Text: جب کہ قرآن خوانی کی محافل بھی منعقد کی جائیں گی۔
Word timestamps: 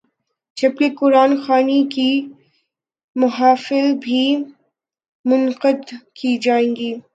جب 0.57 0.71
کہ 0.79 0.89
قرآن 0.99 1.31
خوانی 1.41 1.83
کی 1.91 2.11
محافل 3.15 3.93
بھی 4.01 4.23
منعقد 5.25 5.93
کی 6.13 6.37
جائیں 6.37 6.75
گی۔ 6.75 6.93